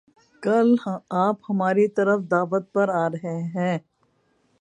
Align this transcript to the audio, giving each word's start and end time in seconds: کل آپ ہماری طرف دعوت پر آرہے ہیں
کل 0.43 0.67
آپ 1.19 1.37
ہماری 1.49 1.87
طرف 1.89 2.19
دعوت 2.31 2.71
پر 2.73 2.89
آرہے 2.95 3.37
ہیں 3.55 3.77